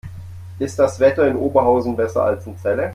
[0.57, 2.89] Ist das Wetter in Oberhausen besser als in Celle?